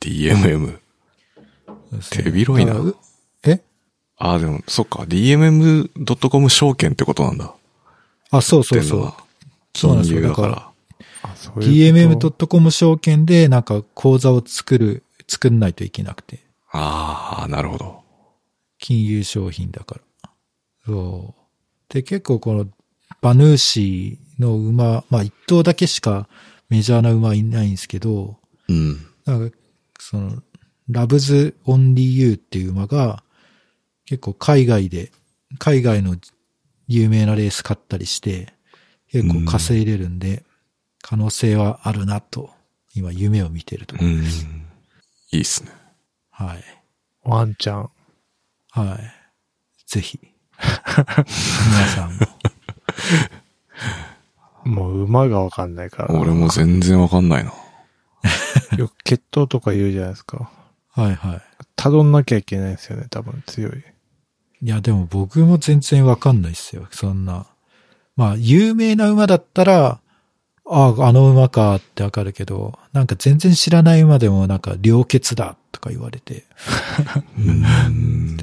[0.00, 0.78] DMM。
[2.10, 2.76] 手広いな
[3.42, 3.60] え？
[4.18, 5.02] ああ、でも、そっか。
[5.02, 7.52] DMM.com 証券ってことなんだ。
[8.30, 9.21] あ、そうそうそう。
[9.74, 10.46] そうなんですよだか。
[10.46, 10.72] ら
[11.22, 16.40] あそういうこと DMM.com 証券でなんか口座を作る、作んないといけなくて。
[16.70, 18.02] ああ、なるほど。
[18.78, 20.30] 金融商品だから。
[20.86, 21.94] そう。
[21.94, 22.66] で、結構この
[23.20, 26.28] バヌーシーの馬、まあ一頭だけしか
[26.68, 28.98] メジャーな馬いないんですけど、うん。
[29.24, 29.56] なんか、
[29.98, 30.42] その、
[30.88, 33.22] ラブズ・オンリー・ユーっていう馬が、
[34.06, 35.12] 結構海外で、
[35.58, 36.16] 海外の
[36.88, 38.52] 有名なレース勝ったりして、
[39.12, 40.42] 結構稼いでるんで、
[41.02, 42.50] 可能性はあるなと、
[42.94, 44.08] 今夢を見てるところ。
[44.08, 44.22] うん。
[45.32, 45.70] いいっすね。
[46.30, 46.64] はい。
[47.22, 47.90] ワンちゃん。
[48.70, 48.98] はい。
[49.86, 50.18] ぜひ。
[50.58, 52.26] 皆さんも。
[54.64, 56.20] もう馬がわかんないからな。
[56.20, 57.52] 俺も全然わかんないな。
[58.78, 60.50] よく血統とか言うじゃないですか。
[60.90, 61.42] はいはい。
[61.76, 63.84] 辿んなきゃいけないんですよね、多分強い。
[64.62, 66.86] いや、でも僕も全然わかんないっすよ。
[66.92, 67.46] そんな。
[68.16, 70.00] まあ、有名な馬だったら、
[70.64, 76.44] ああ、あの馬かってわかるけど、なんか全然知らない馬でもなんか良血だとか言われて、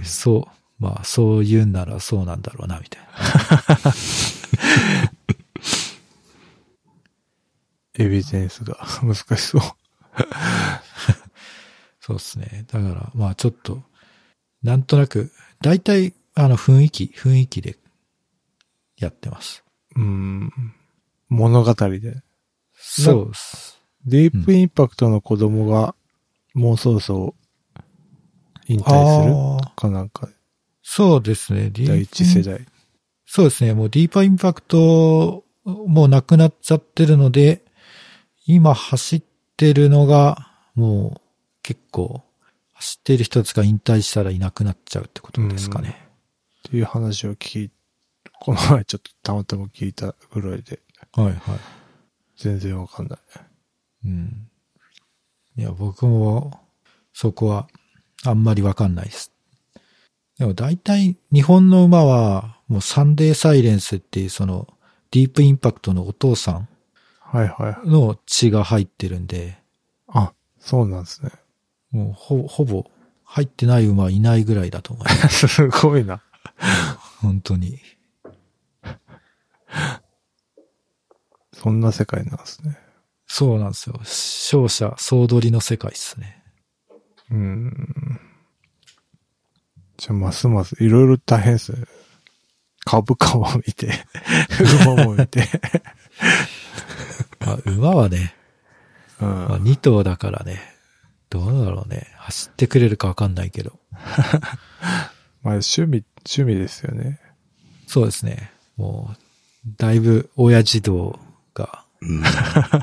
[0.03, 0.47] そ
[0.79, 3.09] う、まあそう言うんならそうなんだろうな、みたいな。
[7.99, 9.61] エビデンスが難しそう。
[11.99, 12.65] そうですね。
[12.67, 13.83] だから、まあちょっと、
[14.63, 17.77] なんとなく、大体、あの雰囲気、雰囲気で
[18.99, 19.63] やってます。
[19.95, 20.51] うん。
[21.29, 22.21] 物語で。
[22.73, 23.79] そうっす。
[24.05, 25.95] ディープインパクトの子供が、
[26.53, 27.35] もうそろそろ、
[28.67, 30.29] 引退するかなんか、
[30.81, 31.69] そうですね。
[31.69, 32.65] ディープ第一世代。
[33.25, 33.73] そうですね。
[33.73, 37.63] もうディーパーインパクト、もうなくなっちゃってるので、
[38.47, 39.23] 今走っ
[39.55, 41.21] てるのが、もう
[41.61, 42.23] 結構、
[42.73, 46.09] 走ってる人たちが引退したらいなくなっちゃうってことですかね。
[46.67, 47.71] っていう話を聞い、
[48.41, 50.79] この前ちょっとたまたま聞いたぐらいで、
[51.13, 51.35] はいはい。
[52.37, 53.19] 全然わかんない。
[54.05, 54.49] うん。
[55.57, 56.59] いや、僕も、
[57.13, 57.67] そこは、
[58.23, 59.31] あんまりわかんないです。
[60.37, 64.67] でも大体、日本の馬は、もうサンデーサイレンスっていうその、
[65.11, 66.69] ディープインパクトのお父さん
[67.19, 67.89] はいはい。
[67.89, 69.57] の血が入ってるんで、
[70.07, 71.31] あ、そうなんですね。
[71.91, 72.85] もうほ、ほぼ、
[73.23, 75.47] 入ってない馬はいないぐらいだと思います。
[75.49, 76.21] すごいな。
[77.21, 77.79] 本当に。
[81.53, 82.77] そんな世界なんですね。
[83.27, 83.95] そうなんですよ。
[83.99, 86.43] 勝者、総取りの世界っすね。
[87.31, 88.19] うーん。
[89.97, 91.85] じゃあ、ますます、いろいろ大変ですね。
[92.85, 93.93] 株価も見て、
[94.85, 95.47] 馬も見て。
[97.39, 98.33] まあ、馬はね、
[99.21, 99.29] うん。
[99.29, 100.59] まあ、2頭だからね、
[101.29, 102.07] どうだろうね。
[102.17, 103.79] 走ってくれるかわかんないけど。
[105.43, 107.19] まあ、趣味、趣味ですよね。
[107.85, 108.51] そうですね。
[108.77, 109.28] もう、
[109.65, 111.19] だいぶ親児童
[111.53, 112.23] が、うん。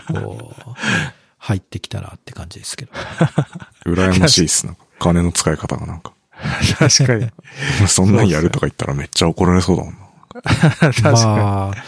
[0.09, 0.73] こう、
[1.39, 2.93] 入ってきたなって感じですけど。
[3.87, 4.67] 羨ましいっす。
[4.67, 6.13] な金の使い方がなんか。
[6.79, 7.31] 確かに。
[7.89, 10.01] そんなんやるとか言ったらめっちゃ怒られそうだもんな。
[10.81, 11.25] 確かに。
[11.25, 11.85] まあ、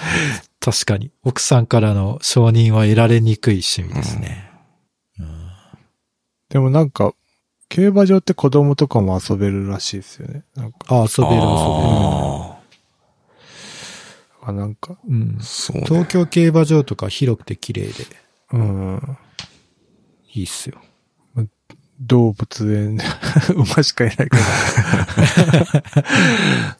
[0.61, 1.11] 確かに。
[1.23, 4.49] 奥さんからの承認は得られにくい趣味ですね。
[6.49, 7.13] でもなんか、
[7.69, 10.45] 競馬場って子供とかも遊べるらしいですよね。
[10.57, 11.43] あ、遊べる遊べる。
[14.53, 15.43] なんか、うんあ、。
[15.43, 15.85] そうね。
[15.87, 17.93] 東京競馬場とか広くて綺麗で
[18.53, 19.19] うん。
[20.33, 20.79] いいっすよ。
[22.01, 22.99] 動物園、
[23.55, 24.45] 馬しかいないから。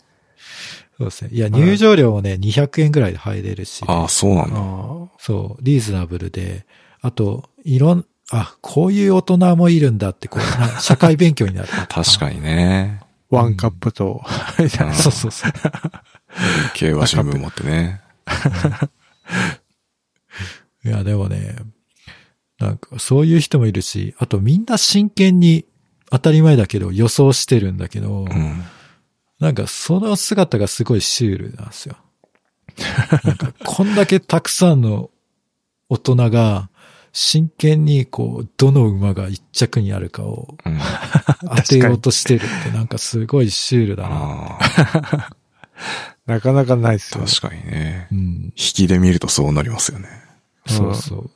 [0.97, 1.31] そうですね。
[1.33, 4.57] いや、入場料もね、200円ぐらいで入れるし、ああ、そうなんだ。
[4.57, 6.67] あそう、リーズナブルで、
[7.01, 11.69] あと、いろん、あ、こういう大人もいるんだって、こう、な社会勉強になる。
[11.89, 13.01] 確かにね。
[13.33, 14.23] あ、ワンカップと、
[14.59, 14.95] みたいな。
[14.95, 15.53] そうそうそう。
[16.75, 18.01] 競馬新聞持ってね。
[20.85, 21.57] いや、でもね、
[22.59, 25.65] なんか、そういう人もいるし、あとみんな真剣に、
[26.11, 28.63] 当たり前だけど予想してるんだけど、うん。
[29.41, 31.97] なんかその姿がすごいシュールなんですよ。
[33.25, 35.11] なんかこんだけたくさんの
[35.89, 36.71] 大人が
[37.13, 40.79] 真剣にこう、どの馬が一着にあるかをうん。
[41.57, 44.59] 当てようとしてるってなんかすごいシュールだな。
[46.29, 47.25] なかなかないですよ。
[47.25, 48.15] 確かにねう。
[48.15, 48.19] ん。
[48.19, 50.09] 引きで見るとそうなりますよね。
[50.67, 51.31] そうそう。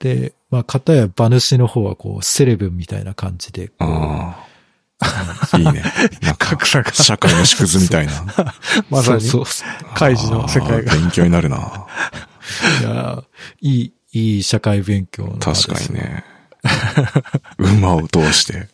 [0.00, 4.44] で、まあ、片や馬主の方はこう、セレブみたいな感じで、あ
[5.52, 5.56] あ。
[5.56, 5.84] いいね。
[6.22, 8.12] なん が社会の縮図みたいな。
[8.90, 11.86] まさに、そうそうカイジの世界が勉強になるな。
[12.80, 13.22] いや、
[13.60, 15.94] いい、いい社会勉強の確かに。
[15.94, 16.24] ね。
[17.58, 18.68] 馬を通して。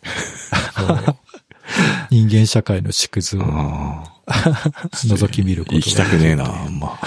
[2.11, 4.12] 人間社会の縮図を。
[4.29, 6.99] 覗き見ることが行きたくねえな、あんま。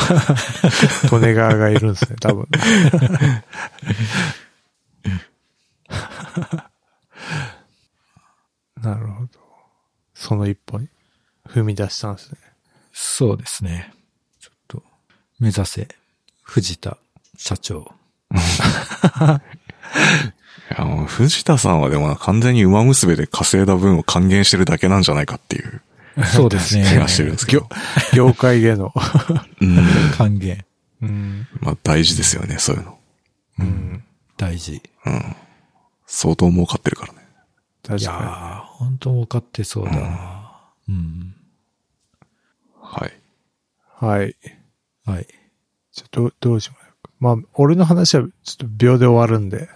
[1.11, 2.47] 利根川がいるんですね、多分。
[8.81, 9.29] なるほど。
[10.13, 10.89] その一歩に
[11.47, 12.37] 踏み出したんですね。
[12.91, 13.93] そうですね。
[14.39, 14.83] ちょっと、
[15.39, 15.87] 目指せ、
[16.43, 16.97] 藤田
[17.37, 17.93] 社長。
[18.31, 18.37] い
[20.77, 25.81] や、もう藤田さんはでも完全に馬娘で稼いだ分を還元してるだけなんじゃないかっていう
[26.23, 26.85] そうですね。
[26.87, 27.67] 気がしてるんですけど。
[28.13, 28.93] 業界への。
[29.61, 29.77] うん。
[30.17, 30.65] 還元。
[31.01, 31.47] うん。
[31.59, 32.97] まあ大事ですよね、そういうの。
[33.59, 34.03] うん。
[34.37, 34.81] 大事。
[35.05, 35.35] うん。
[36.05, 37.19] 相当儲かってるからね。
[37.19, 40.61] いや確かー、本当儲かってそうだな。
[40.89, 41.35] うん。
[42.81, 43.09] はい。
[44.01, 44.07] に。
[44.07, 44.35] はい。
[45.05, 45.27] はい。
[45.91, 46.85] ちょっと、どうしよう。
[47.19, 49.69] まあ、俺の話はちょっと秒で終わるんで。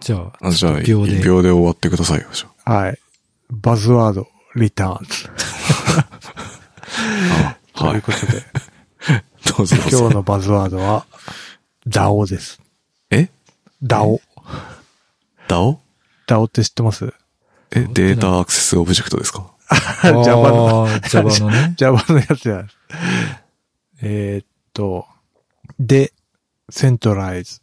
[0.00, 1.20] じゃあ、あじゃあ、秒で。
[1.20, 2.98] 秒で終わってくださいよ、じゃはい。
[3.50, 5.06] バズワード、リターン
[7.74, 7.98] とはいい。
[7.98, 8.42] うことで、
[9.56, 10.10] どうぞ今日ぞ。
[10.10, 11.06] のバズワードは、
[11.86, 12.60] DAO です。
[13.10, 13.28] え
[13.82, 14.20] ？DAO。
[15.48, 15.78] ?DAO?
[16.26, 17.12] DAO って知ってます？
[17.72, 19.50] え、データアクセスオブジェクトですか？
[20.02, 21.74] Java の Java のね。
[21.78, 22.64] Java のやつや。
[24.02, 25.06] えーっと、
[25.80, 26.12] で、
[26.70, 27.60] centralize,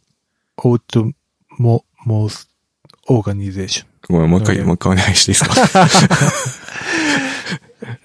[0.58, 2.46] autonomous
[3.08, 3.86] organization.
[4.08, 5.54] ごめん、もう一回、うんもう一回お願いしていいですか？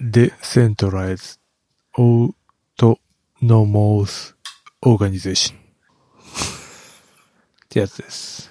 [0.00, 1.38] で、centralize,
[3.40, 4.34] autonomous
[4.82, 5.54] organization.
[5.54, 5.58] っ
[7.68, 8.50] てやつです。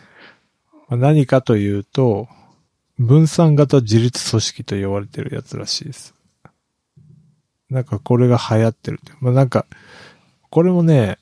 [0.89, 2.27] まあ何かというと、
[2.99, 6.13] 分散型自立組織と呼ばれてるやつらしいです。
[7.69, 9.11] なんかこれが流行ってるって。
[9.19, 9.65] まあなんか、
[10.49, 11.17] これもね、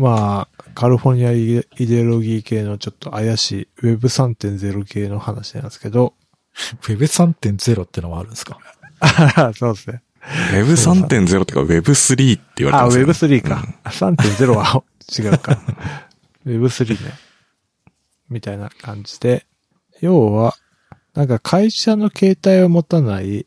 [0.00, 6.14] まあ、カリフォルニアイデロギー系のちょっと怪しい Web3.0 系の話なんですけど、
[6.82, 8.58] Web3.0 ってのもあるんですか？
[9.54, 10.02] そうですね。
[10.52, 13.38] Web3.0 ってか Web3 って言われてあ、ますよね。
[13.38, 13.64] Web3 か。
[13.84, 14.82] 3.0は
[15.18, 15.58] 違うか。
[16.46, 17.12] Web3 ね。
[18.28, 19.46] みたいな感じで。
[20.00, 20.54] 要は、
[21.14, 23.46] なんか会社の携帯を持たない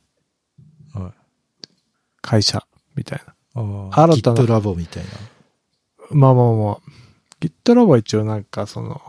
[0.94, 1.68] はい。
[2.22, 3.34] 会社みたいな。
[3.92, 5.10] 新たな GitLab みたいな。
[6.14, 6.80] まあまあまあ。
[7.42, 9.02] GitLab は一応なんかその、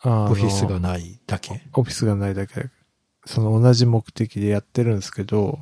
[0.00, 1.62] あのオフィスがないだけ？
[1.72, 2.70] オフィスがないだけで、
[3.24, 5.60] その同じ目的でやってるんですけど、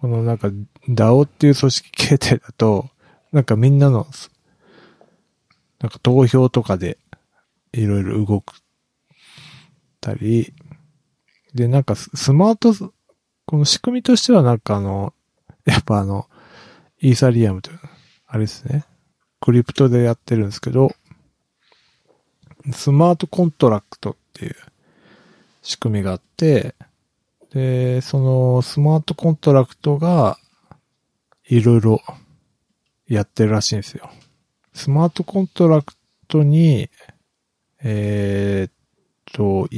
[0.00, 0.48] このなんか
[0.88, 2.88] DAO っていう組織形態だと、
[3.32, 4.06] なんかみんなの、
[5.78, 6.96] なんか投票とかで
[7.72, 8.54] いろいろ動く
[10.00, 10.54] たり、
[11.52, 12.72] で、なんかススマート、
[13.44, 15.12] この仕組みとしてはなんかあの、
[15.66, 16.28] やっぱあの、
[17.02, 17.80] イーサリアムという、
[18.26, 18.84] あれですね。
[19.40, 20.92] クリプトでやってるんですけど、
[22.72, 24.56] スマートコントラクトっていう
[25.62, 26.74] 仕組みがあって、
[27.50, 30.38] で、そのスマートコントラクトが
[31.48, 32.00] いろいろ
[33.08, 34.10] やってるらしいんですよ。
[34.72, 35.94] スマートコントラク
[36.28, 36.90] トに、
[37.82, 38.72] えーっ
[39.32, 39.68] と、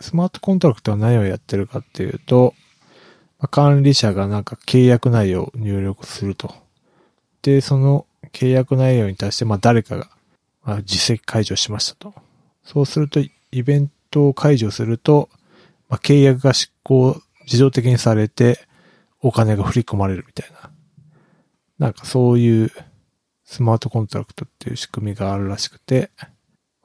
[0.00, 2.54] スマートコントラクトは何をやってるかっていうと、
[3.50, 6.54] 管理者がなんか契約内容を入力すると。
[7.42, 10.08] で、その契約内容に対して、まあ誰かが、
[10.64, 12.14] まあ、実績解除しましたと。
[12.62, 15.28] そうすると、イベントを解除すると、
[15.88, 18.60] まあ、契約が執行、自動的にされて、
[19.20, 20.70] お金が振り込まれるみたいな。
[21.78, 22.72] なんかそういう
[23.44, 26.10] スマートコントラクトっていう仕組みがあるらしくて、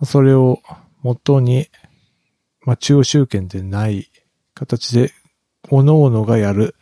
[0.04, 0.62] それを
[1.02, 1.68] 元に、
[2.62, 4.10] まあ、中央集権でない
[4.54, 5.12] 形で、
[5.70, 6.76] 各々がやる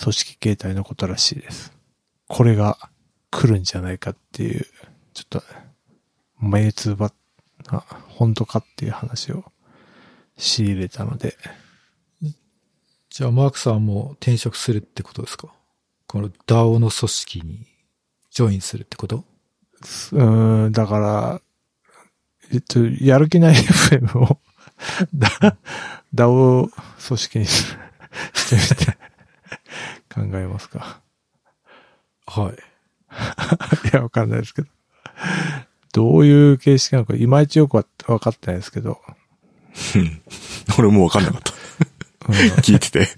[0.00, 1.72] 組織形態のことらしいです。
[2.26, 2.90] これが
[3.30, 4.66] 来るんじゃないかっていう、
[5.14, 5.42] ちょっと、
[6.40, 7.12] 目つば
[7.70, 9.44] な、本当かっていう話を
[10.36, 11.36] 仕入れたので、
[13.10, 15.52] じゃあ、マークさんも転職するってことですか？
[16.06, 17.66] この DAO の組織に
[18.30, 19.24] ジョインするってこと？
[20.12, 21.40] うーん、だから、
[22.52, 24.40] えっと、やる気ない FM を、
[25.14, 25.56] だ、
[26.14, 26.68] ダオ
[27.06, 27.64] 組織にし
[28.34, 28.98] してみて、
[30.12, 31.00] 考えますか。
[32.26, 32.69] はい。
[33.92, 34.68] いや、わかんないですけど。
[35.92, 39.00] どういう形式なのか、いまいちよくわ分かってないですけど。
[39.96, 40.22] う ん
[40.78, 41.52] 俺もわかんなかった。
[42.28, 43.08] うん聞いてて。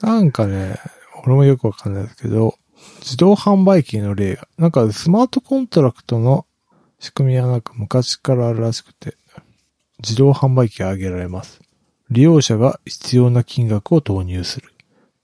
[0.00, 0.78] なんかね、
[1.24, 2.56] 俺もよくわかんないですけど、
[3.00, 6.46] 自動販売機の例が、なんかスマートコントラクトの
[7.00, 9.16] 仕組みはなんか昔からあるらしくて、
[9.98, 11.60] 自動販売機が挙げられます。
[12.10, 14.72] 利用者が必要な金額を投入する。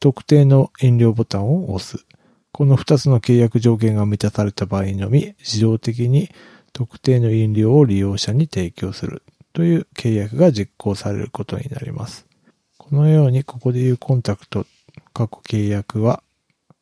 [0.01, 2.05] 特定の遠慮ボタンを押す。
[2.53, 6.31] この2つの契約条件が満たされた場合のみ、自動的に
[6.75, 9.23] 特定の飲料を利用者に提供する
[9.53, 12.27] という契約が実行されることになります。
[12.77, 14.67] このように、ここでいうコンタクト、
[15.15, 16.23] 過去契約は、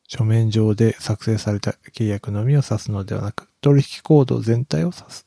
[0.08, 5.26] 書面上で作成された契約のみを指すのではなく、取引行動全体を指す。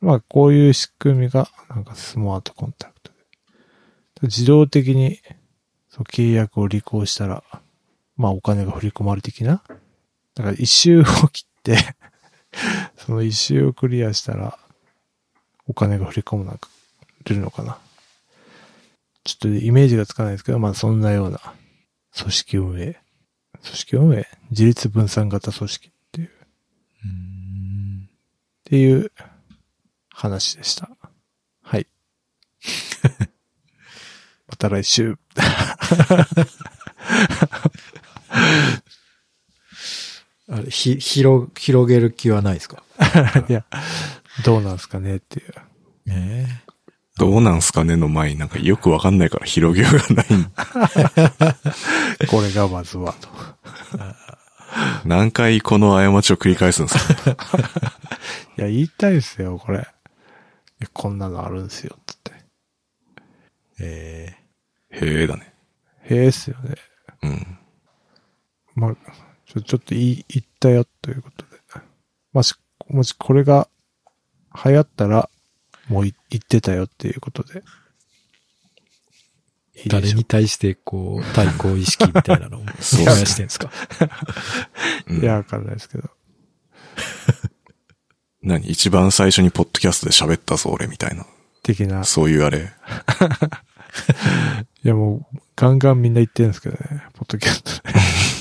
[0.00, 4.26] まあ、こういう仕組みが、なんかスマートコンタクトで。
[4.26, 5.18] 自動的に、
[5.88, 7.44] そう、契約を履行したら、
[8.18, 9.62] まあ、お金が振り込まれ的な。
[10.34, 11.78] だから、一周を切って、
[12.98, 14.58] その一周をクリアしたら、
[15.66, 17.78] お金が振り込まれるのかな。
[19.24, 21.40] ちょっとイメージがつかないですけど、まあそんなような
[22.16, 23.00] 組織運営。
[23.62, 24.26] 組織運営？
[24.50, 26.30] 自立分散型組織っていう、っ
[27.04, 28.10] うんっ
[28.64, 29.12] ていう
[30.10, 30.90] 話でした。
[31.62, 31.86] はい。
[34.48, 35.18] また来週。
[40.50, 42.82] あれ、ひ、広、広げる気はないですか？
[43.48, 43.64] いや、
[44.44, 45.54] どうなんすかねっていう。
[46.10, 46.62] ね
[47.18, 50.26] どうなんすかねの前になんかよくわかんないから広げようがない。
[52.28, 53.28] これがまずはと。
[55.04, 56.98] 何回この過ちを繰り返すんです
[57.34, 57.36] か？
[58.56, 59.86] いや、言いたいですよ、これ。
[60.92, 62.32] こんなのあるんですよ、つって。
[63.80, 64.36] え
[64.90, 65.52] へえだね。
[66.04, 66.76] へえっすよね。
[68.86, 68.96] うん。
[68.96, 69.12] まあ、
[69.46, 71.58] ちょ、ちょっと言い、言ったよということで。
[72.32, 72.54] もし、
[72.88, 73.68] もしこれが
[74.64, 75.28] 流行ったら、
[75.88, 77.62] もうい言ってたよっていうことで。
[79.74, 83.70] いい誰に対してこう、対抗意識みたいなのをそう燃やしてんですか？
[85.06, 86.10] うんいや、わかんないですけど。
[88.42, 88.68] 何？
[88.68, 91.26] 一番最初にポッドキャストで喋ったぞ、俺みたいな。
[91.62, 92.04] 的な。
[92.04, 92.72] そういうあれ。
[94.84, 97.04] いや、もう、ガンガンみんな言ってるんですけどね。
[97.14, 97.94] ポッドキャストで。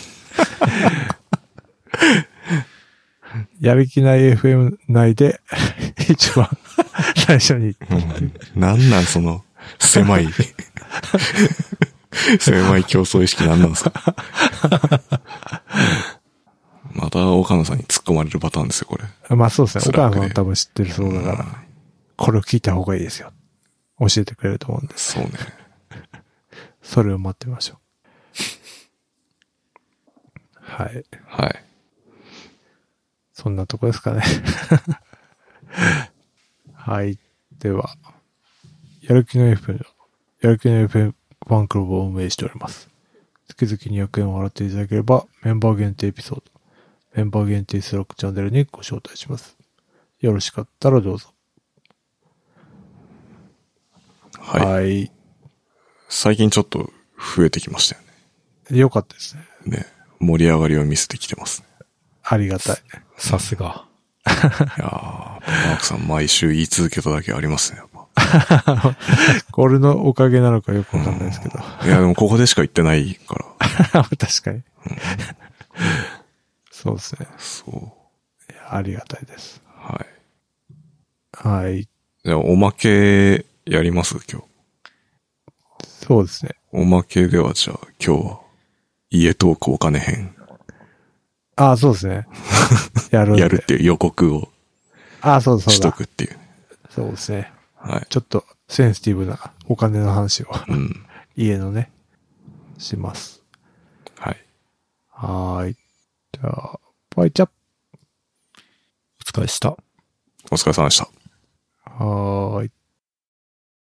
[3.60, 5.42] やる気ない FM 内で、
[6.10, 6.50] 一番
[7.26, 9.44] 最初に言ってうんなんなんその、
[9.80, 10.28] 狭い、
[12.40, 13.92] 狭い競争意識なんなんですか
[16.94, 19.04] また岡野さんに突っ込まれるパターンですよ、これ。
[19.36, 20.00] まあそうですね。
[20.00, 21.46] 岡野さんは多分知ってるそうだから、
[22.16, 23.32] これを聞いた方がいいですよ。
[24.00, 25.14] 教えてくれると思うんです。
[25.14, 25.32] そうね。
[26.82, 27.78] それを待ってみましょう。
[30.68, 31.04] はい。
[31.26, 31.64] はい。
[33.34, 34.22] そんなとこですかね。
[36.74, 37.18] はい。
[37.60, 37.96] では、
[39.02, 39.80] やる気の FM の、
[40.42, 42.90] やる気の FM ファンクラブを運営しております。
[43.48, 46.44] 月々200円を払っていただければ、メンバー限定エピソード、
[47.16, 49.58] メンバー限定スラックチャンネルにご招待します。
[50.20, 51.34] よろしかったらどうぞ。
[54.40, 54.66] はい。
[54.66, 55.12] はい。
[56.10, 56.92] 最近ちょっと
[57.36, 57.96] 増えてきました
[58.74, 59.44] よよかったですね。
[59.66, 59.97] ね。
[60.20, 60.28] ね。
[60.28, 61.68] 盛り上がりを見せてきてますね。
[62.24, 62.78] ありがたい。
[63.18, 63.86] さすが。
[64.26, 68.96] いやー、マークさん毎週言い続けただけありますね、やっぱ。
[69.52, 71.60] これのおかげなのかよくわかんないですけど。
[71.86, 73.36] いや、でもここでしか言ってないか
[73.92, 74.04] ら。
[74.18, 74.64] 確かに。
[76.72, 77.28] そうですね。
[77.38, 77.92] そう。
[78.70, 79.62] ありがたいです。
[79.78, 80.06] は
[81.44, 81.48] い。
[81.48, 81.88] はい。
[82.26, 84.16] じゃあ、おまけやります？
[84.30, 84.48] 今日。
[85.86, 86.52] そうですね。
[86.72, 88.40] おまけではじゃあ、今日は、
[89.10, 90.36] 家トークお金編、
[91.56, 92.28] ああ、そうですね。
[93.12, 93.38] やる。
[93.40, 94.50] やるっていう予告を
[95.22, 95.94] ああ、そうそうしとだ。
[95.94, 96.38] くっていう。
[96.90, 97.52] そうですね。
[97.76, 98.06] はい。
[98.10, 101.06] ちょっとセンシティブなお金の話をうん。
[101.36, 101.92] 家のね、
[102.78, 103.42] します。
[104.20, 104.46] はい。
[105.10, 105.74] はーい。
[105.74, 106.80] じゃあ、
[107.16, 109.70] バイチャッお疲れした。
[110.52, 111.06] お疲れ様でした。
[111.06, 111.12] プ。
[111.86, 112.72] はーい。